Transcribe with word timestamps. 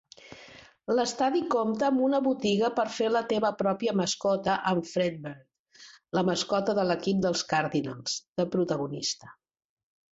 L'estadi 0.99 1.41
compta 1.55 1.85
amb 1.89 2.01
una 2.05 2.21
botiga 2.29 2.71
per 2.79 2.85
fer 2.95 3.11
la 3.17 3.21
teva 3.35 3.53
pròpia 3.61 3.95
mascota 4.01 4.57
amb 4.73 4.91
Fredbird, 4.95 5.87
la 6.21 6.27
mascota 6.33 6.79
de 6.81 6.91
l'equip 6.93 7.25
dels 7.29 7.49
Cardinals, 7.57 8.21
de 8.43 8.51
protagonista. 8.57 9.35